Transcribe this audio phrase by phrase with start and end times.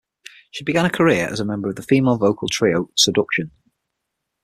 [0.49, 3.51] She began her career as a member of the female vocal trio Seduction.